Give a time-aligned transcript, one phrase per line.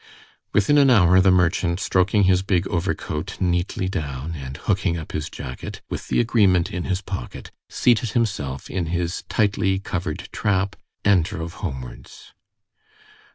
[0.51, 5.29] Within an hour the merchant, stroking his big overcoat neatly down, and hooking up his
[5.29, 10.75] jacket, with the agreement in his pocket, seated himself in his tightly covered trap,
[11.05, 12.33] and drove homewards.